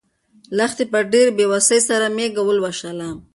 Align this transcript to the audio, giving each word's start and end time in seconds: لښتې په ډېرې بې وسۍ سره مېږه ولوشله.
لښتې 0.57 0.83
په 0.91 0.99
ډېرې 1.11 1.31
بې 1.37 1.45
وسۍ 1.51 1.79
سره 1.89 2.05
مېږه 2.17 2.41
ولوشله. 2.45 3.09